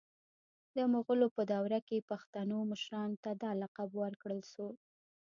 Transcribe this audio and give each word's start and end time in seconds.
د 0.75 0.77
مغولو 0.93 1.27
په 1.35 1.41
دور 1.51 1.71
کي 1.87 1.97
پښتنو 2.09 2.57
مشرانو 2.71 3.21
ته 3.23 3.31
دا 3.43 3.51
لقب 3.61 3.89
ورکړل 4.03 4.41
سو 4.53 4.67